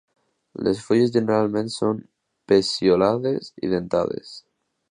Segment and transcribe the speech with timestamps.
[0.67, 2.01] Les fulles generalment són
[2.53, 4.37] peciolades i dentades.